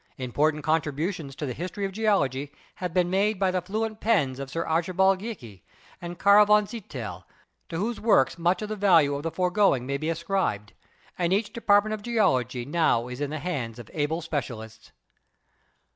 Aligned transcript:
Important 0.17 0.63
contributions 0.63 1.35
to 1.35 1.45
the 1.45 1.53
history 1.53 1.85
of 1.85 1.91
geology 1.91 2.51
have 2.77 2.91
been 2.91 3.11
made 3.11 3.37
by 3.37 3.51
the 3.51 3.61
fluent 3.61 3.99
pens 3.99 4.39
of 4.39 4.49
Sir 4.49 4.65
Archibald 4.65 5.19
Geikie 5.19 5.61
and 6.01 6.17
Karl 6.17 6.43
von 6.47 6.65
Zittell, 6.65 7.23
to 7.69 7.77
whose 7.77 8.01
works 8.01 8.35
much 8.39 8.63
of 8.63 8.69
the 8.69 8.75
value 8.75 9.13
of 9.13 9.21
the 9.21 9.29
foregoing 9.29 9.85
may 9.85 9.97
be 9.97 10.09
ascribed; 10.09 10.73
and 11.19 11.31
each 11.31 11.53
department 11.53 11.93
of 11.93 12.01
Geology 12.01 12.65
now 12.65 13.09
is 13.09 13.21
in 13.21 13.29
the 13.29 13.37
hands 13.37 13.77
of 13.77 13.91
able 13.93 14.21
specialists. 14.21 14.91